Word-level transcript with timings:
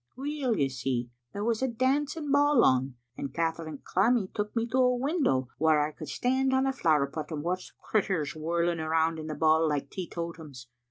"Weel, 0.15 0.57
you 0.57 0.67
see, 0.67 1.11
there 1.31 1.43
was 1.43 1.61
a 1.61 1.67
dancing 1.67 2.31
ball 2.31 2.63
on, 2.63 2.95
and 3.15 3.31
Kaytherine 3.31 3.83
Crummie 3.83 4.31
took 4.33 4.55
me 4.55 4.65
to 4.69 4.79
a 4.79 4.95
window 4.95 5.49
whaur 5.59 5.79
I 5.79 5.91
could 5.91 6.09
stand 6.09 6.55
on 6.55 6.65
a 6.65 6.73
flower 6.73 7.05
pot 7.05 7.29
and 7.29 7.43
watch 7.43 7.67
the 7.67 7.75
critturs 7.87 8.35
whirl 8.35 8.69
ing 8.69 8.79
round 8.79 9.19
in 9.19 9.27
the 9.27 9.35
ball 9.35 9.69
like 9.69 9.91
teetotums. 9.91 10.65